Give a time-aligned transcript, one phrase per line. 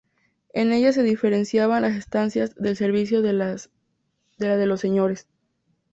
[0.51, 3.69] En ellas se diferenciaban las estancias del servicio de las
[4.39, 5.27] de los señores.